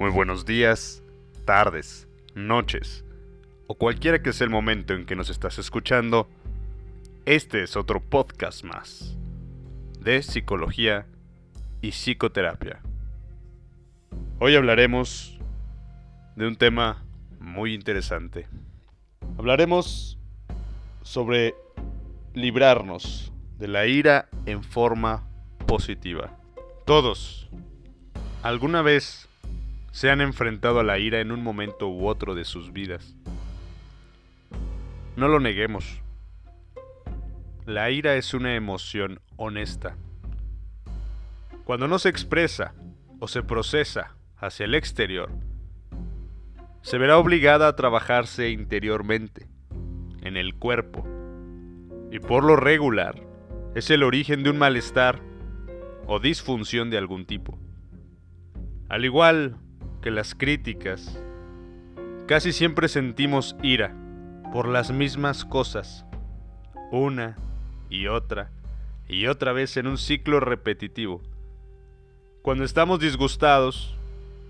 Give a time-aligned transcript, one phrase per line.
[0.00, 1.02] Muy buenos días,
[1.44, 3.04] tardes, noches
[3.66, 6.26] o cualquiera que sea el momento en que nos estás escuchando.
[7.26, 9.18] Este es otro podcast más
[9.98, 11.06] de psicología
[11.82, 12.80] y psicoterapia.
[14.38, 15.38] Hoy hablaremos
[16.34, 17.04] de un tema
[17.38, 18.48] muy interesante.
[19.36, 20.18] Hablaremos
[21.02, 21.54] sobre
[22.32, 25.28] librarnos de la ira en forma
[25.66, 26.38] positiva.
[26.86, 27.50] Todos,
[28.42, 29.26] alguna vez
[29.92, 33.16] se han enfrentado a la ira en un momento u otro de sus vidas.
[35.16, 36.00] No lo neguemos.
[37.66, 39.96] La ira es una emoción honesta.
[41.64, 42.74] Cuando no se expresa
[43.18, 45.30] o se procesa hacia el exterior,
[46.82, 49.46] se verá obligada a trabajarse interiormente,
[50.22, 51.06] en el cuerpo,
[52.10, 53.14] y por lo regular
[53.74, 55.20] es el origen de un malestar
[56.06, 57.58] o disfunción de algún tipo.
[58.88, 59.56] Al igual
[60.02, 61.18] que las críticas,
[62.26, 63.94] casi siempre sentimos ira
[64.52, 66.04] por las mismas cosas,
[66.90, 67.36] una
[67.88, 68.50] y otra
[69.08, 71.20] y otra vez en un ciclo repetitivo.
[72.42, 73.94] Cuando estamos disgustados,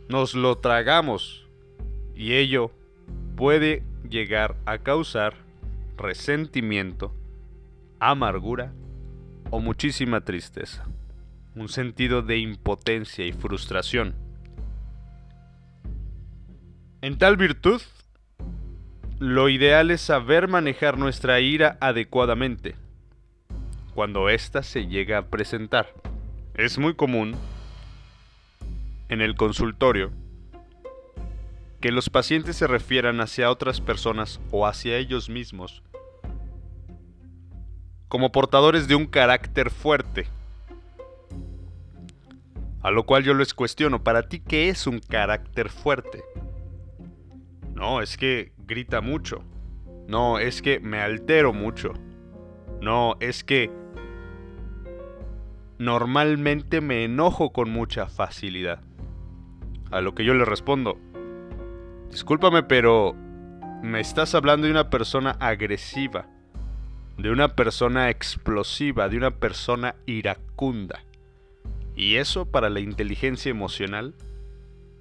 [0.09, 1.47] nos lo tragamos
[2.15, 2.71] y ello
[3.37, 5.35] puede llegar a causar
[5.97, 7.15] resentimiento,
[7.99, 8.73] amargura
[9.51, 10.87] o muchísima tristeza,
[11.55, 14.15] un sentido de impotencia y frustración.
[17.03, 17.81] En tal virtud,
[19.19, 22.77] lo ideal es saber manejar nuestra ira adecuadamente
[23.95, 25.95] cuando ésta se llega a presentar.
[26.55, 27.37] Es muy común
[29.09, 30.11] en el consultorio
[31.81, 35.83] que los pacientes se refieran hacia otras personas o hacia ellos mismos
[38.09, 40.27] como portadores de un carácter fuerte.
[42.83, 46.23] A lo cual yo les cuestiono, ¿para ti qué es un carácter fuerte?
[47.81, 49.43] No, es que grita mucho.
[50.07, 51.95] No, es que me altero mucho.
[52.83, 53.71] No, es que
[55.79, 58.83] normalmente me enojo con mucha facilidad.
[59.91, 60.99] A lo que yo le respondo,
[62.11, 63.15] discúlpame, pero
[63.83, 66.27] me estás hablando de una persona agresiva,
[67.17, 71.03] de una persona explosiva, de una persona iracunda.
[71.97, 74.15] Y eso para la inteligencia emocional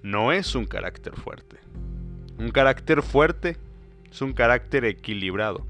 [0.02, 1.58] no es un carácter fuerte.
[2.40, 3.58] Un carácter fuerte
[4.10, 5.68] es un carácter equilibrado,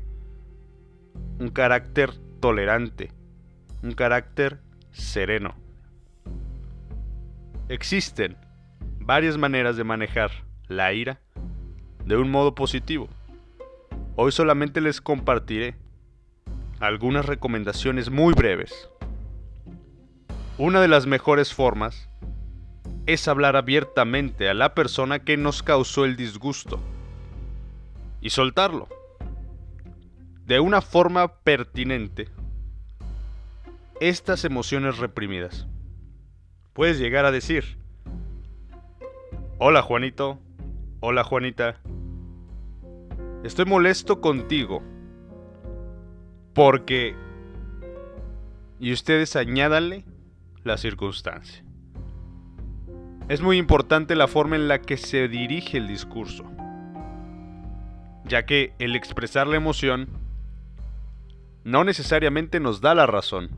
[1.40, 3.12] un carácter tolerante,
[3.82, 4.60] un carácter
[4.92, 5.56] sereno.
[7.70, 8.38] Existen
[9.00, 10.30] varias maneras de manejar
[10.68, 11.20] la ira
[12.06, 13.10] de un modo positivo.
[14.16, 15.76] Hoy solamente les compartiré
[16.80, 18.90] algunas recomendaciones muy breves.
[20.60, 22.10] Una de las mejores formas
[23.14, 26.80] es hablar abiertamente a la persona que nos causó el disgusto
[28.22, 28.88] y soltarlo
[30.46, 32.30] de una forma pertinente
[34.00, 35.66] estas emociones reprimidas.
[36.74, 37.80] Puedes llegar a decir,
[39.58, 40.38] hola Juanito,
[41.00, 41.82] hola Juanita,
[43.44, 44.84] estoy molesto contigo
[46.54, 47.16] porque...
[48.80, 50.06] Y ustedes añádanle
[50.64, 51.69] la circunstancia.
[53.30, 56.52] Es muy importante la forma en la que se dirige el discurso,
[58.26, 60.10] ya que el expresar la emoción
[61.64, 63.52] no necesariamente nos da la razón,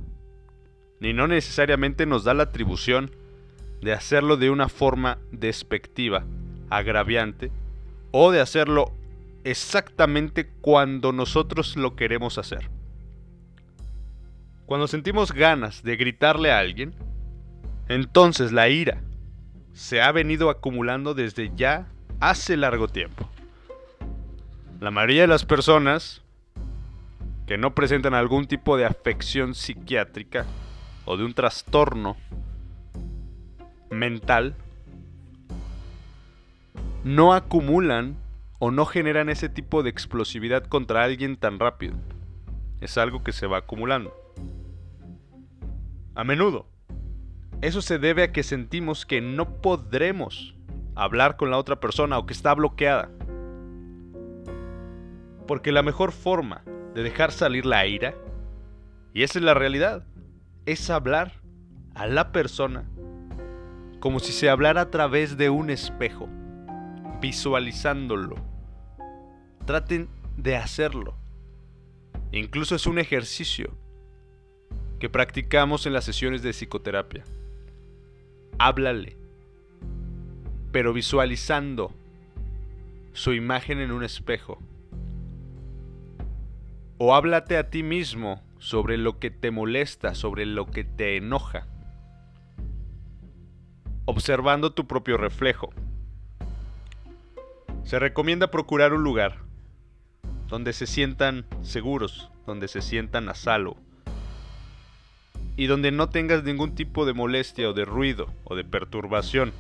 [1.00, 3.12] ni no necesariamente nos da la atribución
[3.82, 6.26] de hacerlo de una forma despectiva,
[6.70, 7.50] agraviante,
[8.12, 8.92] o de hacerlo
[9.46, 12.70] exactamente cuando nosotros lo queremos hacer.
[14.66, 16.94] Cuando sentimos ganas de gritarle a alguien,
[17.88, 19.02] entonces la ira
[19.74, 21.88] se ha venido acumulando desde ya
[22.20, 23.28] hace largo tiempo.
[24.80, 26.22] La mayoría de las personas
[27.46, 30.46] que no presentan algún tipo de afección psiquiátrica
[31.06, 32.18] o de un trastorno
[33.90, 34.56] mental
[37.04, 38.16] no acumulan
[38.60, 41.96] o no generan ese tipo de explosividad contra alguien tan rápido.
[42.80, 44.16] Es algo que se va acumulando.
[46.16, 46.71] A menudo,
[47.62, 50.56] eso se debe a que sentimos que no podremos
[50.96, 53.12] hablar con la otra persona o que está bloqueada.
[55.48, 56.64] Porque la mejor forma
[56.96, 58.16] de dejar salir la ira,
[59.14, 60.06] y esa es la realidad,
[60.66, 61.34] es hablar
[61.94, 62.86] a la persona
[64.00, 66.28] como si se hablara a través de un espejo,
[67.22, 68.38] visualizándolo.
[69.66, 71.16] Traten de hacerlo.
[72.32, 73.78] Incluso es un ejercicio
[74.98, 77.24] que practicamos en las sesiones de psicoterapia
[78.58, 79.18] háblale.
[80.72, 81.94] pero visualizando
[83.14, 84.58] su imagen en un espejo.
[86.98, 91.68] O háblate a ti mismo sobre lo que te molesta, sobre lo que te enoja,
[94.06, 95.72] observando tu propio reflejo.
[97.84, 99.40] Se recomienda procurar un lugar
[100.48, 103.78] donde se sientan seguros, donde se sientan a salvo
[105.62, 109.54] y donde no tengas ningún tipo de molestia o de ruido o de perturbación.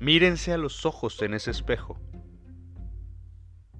[0.00, 1.98] Mírense a los ojos en ese espejo.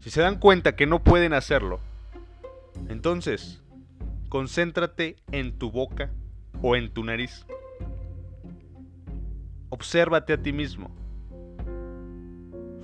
[0.00, 1.80] Si se dan cuenta que no pueden hacerlo,
[2.88, 3.62] entonces
[4.30, 6.10] concéntrate en tu boca
[6.62, 7.44] o en tu nariz.
[9.68, 10.96] Obsérvate a ti mismo.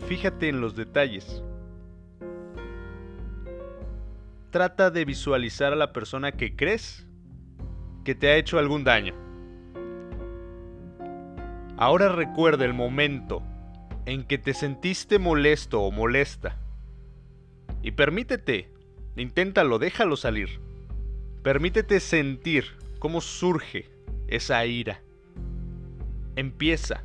[0.06, 1.42] Fíjate en los detalles.
[4.50, 7.07] Trata de visualizar a la persona que crees
[8.04, 9.14] que te ha hecho algún daño.
[11.76, 13.42] Ahora recuerda el momento
[14.06, 16.56] en que te sentiste molesto o molesta.
[17.82, 18.70] Y permítete,
[19.16, 20.60] inténtalo, déjalo salir.
[21.42, 23.88] Permítete sentir cómo surge
[24.26, 25.02] esa ira.
[26.36, 27.04] Empieza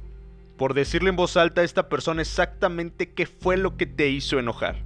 [0.57, 4.39] por decirle en voz alta a esta persona exactamente qué fue lo que te hizo
[4.39, 4.85] enojar.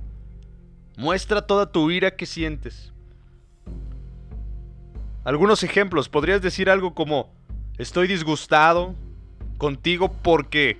[0.98, 2.94] Muestra toda tu ira que sientes.
[5.28, 7.34] Algunos ejemplos, podrías decir algo como,
[7.78, 8.96] estoy disgustado
[9.58, 10.80] contigo porque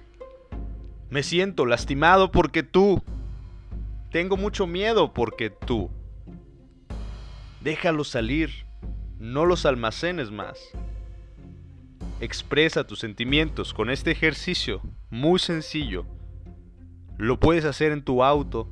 [1.10, 3.04] me siento lastimado porque tú,
[4.10, 5.92] tengo mucho miedo porque tú.
[7.60, 8.66] Déjalo salir,
[9.20, 10.58] no los almacenes más.
[12.22, 16.06] Expresa tus sentimientos con este ejercicio muy sencillo.
[17.18, 18.70] Lo puedes hacer en tu auto,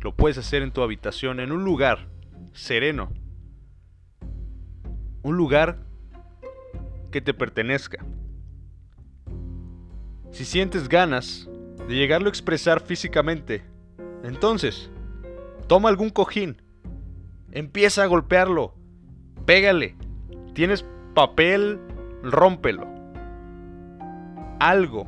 [0.00, 2.08] lo puedes hacer en tu habitación, en un lugar
[2.54, 3.12] sereno
[5.28, 5.78] un lugar
[7.10, 8.04] que te pertenezca.
[10.30, 11.48] Si sientes ganas
[11.86, 13.62] de llegarlo a expresar físicamente,
[14.24, 14.90] entonces,
[15.66, 16.60] toma algún cojín,
[17.52, 18.74] empieza a golpearlo,
[19.44, 19.96] pégale,
[20.54, 20.84] tienes
[21.14, 21.78] papel,
[22.22, 22.86] rómpelo.
[24.60, 25.06] Algo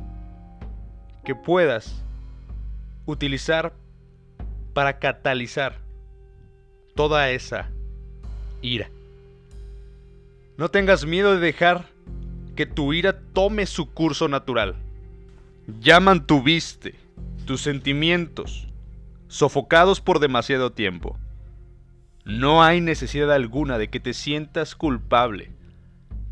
[1.25, 2.03] que puedas
[3.05, 3.73] utilizar
[4.73, 5.79] para catalizar
[6.95, 7.69] toda esa
[8.61, 8.89] ira.
[10.61, 11.87] No tengas miedo de dejar
[12.55, 14.75] que tu ira tome su curso natural.
[15.79, 16.99] Ya mantuviste
[17.47, 18.67] tus sentimientos
[19.27, 21.17] sofocados por demasiado tiempo.
[22.25, 25.49] No hay necesidad alguna de que te sientas culpable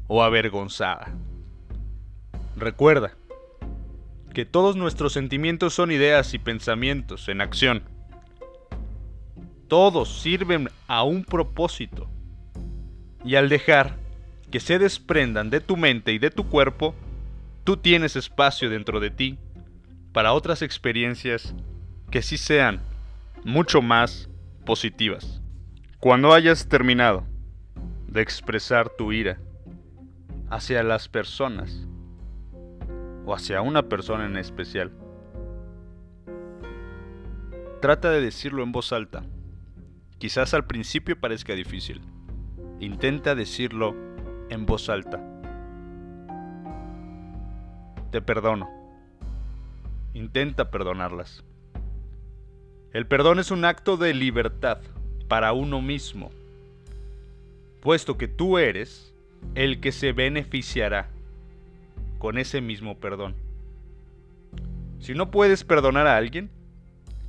[0.05, 1.11] o avergonzada.
[2.55, 3.15] Recuerda
[4.35, 7.81] que todos nuestros sentimientos son ideas y pensamientos en acción.
[9.67, 12.07] Todos sirven a un propósito.
[13.25, 13.97] Y al dejar
[14.51, 16.95] que se desprendan de tu mente y de tu cuerpo,
[17.63, 19.37] tú tienes espacio dentro de ti
[20.11, 21.53] para otras experiencias
[22.09, 22.81] que sí sean
[23.43, 24.29] mucho más
[24.65, 25.41] positivas.
[25.99, 27.25] Cuando hayas terminado
[28.07, 29.39] de expresar tu ira
[30.49, 31.87] hacia las personas
[33.25, 34.91] o hacia una persona en especial,
[37.81, 39.23] trata de decirlo en voz alta.
[40.17, 42.01] Quizás al principio parezca difícil.
[42.79, 43.95] Intenta decirlo
[44.49, 45.19] en voz alta.
[48.11, 48.69] Te perdono.
[50.13, 51.43] Intenta perdonarlas.
[52.91, 54.79] El perdón es un acto de libertad
[55.27, 56.31] para uno mismo,
[57.81, 59.13] puesto que tú eres
[59.53, 61.09] el que se beneficiará
[62.17, 63.35] con ese mismo perdón.
[64.99, 66.49] Si no puedes perdonar a alguien,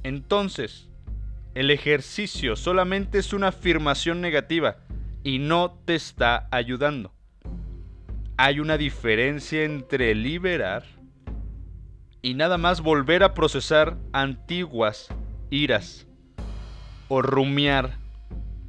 [0.03, 0.89] entonces
[1.55, 4.79] el ejercicio solamente es una afirmación negativa
[5.23, 7.12] y no te está ayudando.
[8.37, 10.85] Hay una diferencia entre liberar
[12.23, 15.09] y nada más volver a procesar antiguas
[15.50, 16.07] iras
[17.09, 17.99] o rumiar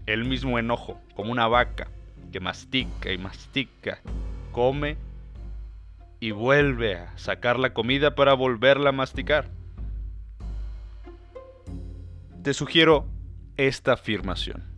[0.05, 1.87] el mismo enojo como una vaca
[2.31, 3.99] que mastica y mastica,
[4.51, 4.97] come
[6.19, 9.49] y vuelve a sacar la comida para volverla a masticar.
[12.43, 13.05] Te sugiero
[13.57, 14.70] esta afirmación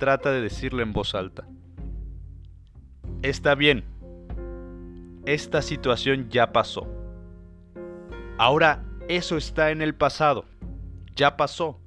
[0.00, 1.46] trata de decirle en voz alta.
[3.22, 3.84] Está bien,
[5.26, 6.88] esta situación ya pasó.
[8.38, 10.46] Ahora eso está en el pasado,
[11.14, 11.78] ya pasó.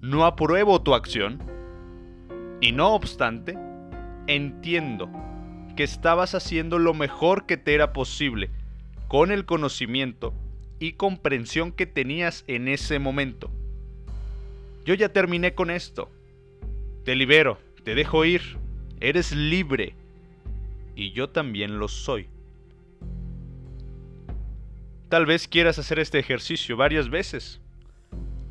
[0.00, 1.42] No apruebo tu acción
[2.60, 3.58] y no obstante,
[4.26, 5.10] entiendo
[5.76, 8.50] que estabas haciendo lo mejor que te era posible
[9.08, 10.34] con el conocimiento
[10.78, 13.50] y comprensión que tenías en ese momento.
[14.84, 16.10] Yo ya terminé con esto.
[17.10, 18.56] Te libero, te dejo ir,
[19.00, 19.96] eres libre.
[20.94, 22.28] Y yo también lo soy.
[25.08, 27.60] Tal vez quieras hacer este ejercicio varias veces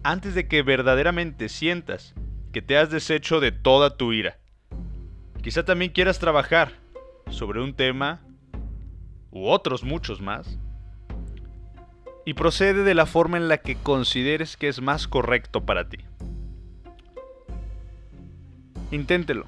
[0.03, 2.13] antes de que verdaderamente sientas
[2.51, 4.37] que te has deshecho de toda tu ira.
[5.41, 6.73] Quizá también quieras trabajar
[7.29, 8.19] sobre un tema
[9.31, 10.59] u otros muchos más
[12.25, 16.08] y procede de la forma en la que consideres que es más correcto para ti.
[18.91, 19.45] Inténtelo.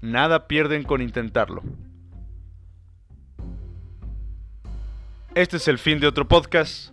[0.00, 1.62] Nada pierden con intentarlo.
[5.34, 6.92] Este es el fin de otro podcast.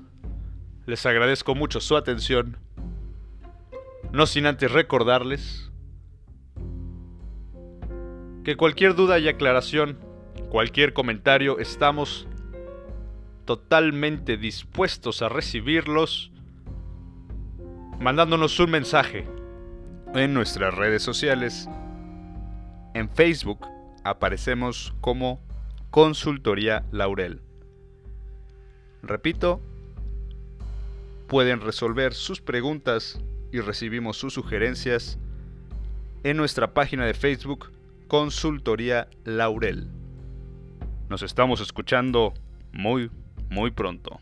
[0.87, 2.57] Les agradezco mucho su atención.
[4.11, 5.71] No sin antes recordarles
[8.43, 9.99] que cualquier duda y aclaración,
[10.49, 12.27] cualquier comentario, estamos
[13.45, 16.31] totalmente dispuestos a recibirlos
[17.99, 19.27] mandándonos un mensaje
[20.13, 21.67] en nuestras redes sociales.
[22.93, 23.65] En Facebook
[24.03, 25.41] aparecemos como
[25.89, 27.41] Consultoría Laurel.
[29.01, 29.61] Repito,
[31.27, 33.19] pueden resolver sus preguntas
[33.51, 35.17] y recibimos sus sugerencias
[36.23, 37.71] en nuestra página de Facebook
[38.07, 39.87] Consultoría Laurel.
[41.09, 42.33] Nos estamos escuchando
[42.71, 43.11] muy,
[43.49, 44.19] muy pronto.